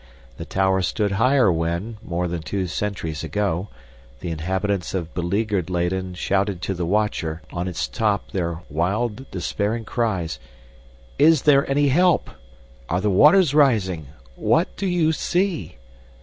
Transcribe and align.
The 0.37 0.45
tower 0.45 0.81
stood 0.81 1.11
higher 1.11 1.51
when, 1.51 1.97
more 2.03 2.27
than 2.27 2.41
two 2.41 2.65
centuries 2.65 3.23
ago, 3.23 3.67
the 4.19 4.31
inhabitants 4.31 4.95
of 4.95 5.13
beleaguered 5.13 5.69
Leyden 5.69 6.15
shouted 6.15 6.59
to 6.63 6.73
the 6.73 6.87
watcher 6.87 7.43
on 7.53 7.67
its 7.67 7.87
top 7.87 8.31
their 8.31 8.63
wild, 8.67 9.29
despairing 9.29 9.85
cries, 9.85 10.39
"Is 11.19 11.43
there 11.43 11.69
any 11.69 11.89
help? 11.89 12.31
Are 12.89 12.99
the 12.99 13.11
waters 13.11 13.53
rising? 13.53 14.07
What 14.35 14.75
do 14.75 14.87
you 14.87 15.11
see?" 15.11 15.77